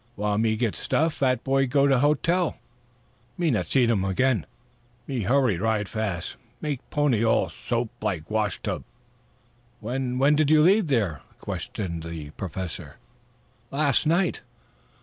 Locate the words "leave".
10.63-10.87